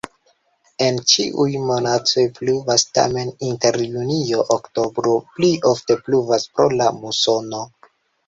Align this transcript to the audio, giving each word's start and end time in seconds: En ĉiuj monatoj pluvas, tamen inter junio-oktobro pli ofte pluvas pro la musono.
En 0.83 0.95
ĉiuj 1.09 1.57
monatoj 1.65 2.23
pluvas, 2.37 2.85
tamen 2.99 3.29
inter 3.49 3.77
junio-oktobro 3.83 5.13
pli 5.35 5.51
ofte 5.75 5.99
pluvas 6.07 6.47
pro 6.57 6.69
la 6.81 6.91
musono. 7.03 7.63